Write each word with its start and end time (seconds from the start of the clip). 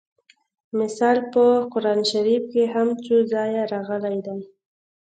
مثل 0.79 1.15
په 1.33 1.45
قران 1.73 1.99
شریف 2.11 2.43
کې 2.51 2.63
هم 2.73 2.87
څو 3.05 3.15
ځایه 3.31 3.61
راغلی 3.73 4.17
دی 4.25 4.39